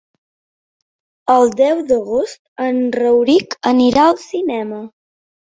[1.33, 4.85] El deu d'agost en Rauric anirà al cinema.